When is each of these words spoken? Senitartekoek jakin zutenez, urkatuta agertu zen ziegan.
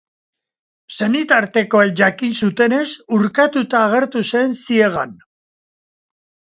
Senitartekoek 0.99 1.93
jakin 2.01 2.33
zutenez, 2.47 2.89
urkatuta 3.19 3.87
agertu 3.91 4.27
zen 4.35 4.61
ziegan. 4.65 5.19